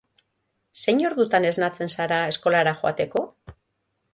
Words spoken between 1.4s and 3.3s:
esnatzen zara eskolara joateko?